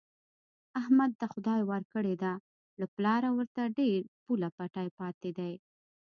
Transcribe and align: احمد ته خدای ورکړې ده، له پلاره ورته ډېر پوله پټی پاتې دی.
احمد 0.79 1.11
ته 1.19 1.25
خدای 1.33 1.61
ورکړې 1.71 2.15
ده، 2.23 2.33
له 2.79 2.85
پلاره 2.95 3.29
ورته 3.37 3.61
ډېر 3.77 3.99
پوله 4.25 4.49
پټی 4.57 4.87
پاتې 4.99 5.29
دی. 5.37 5.53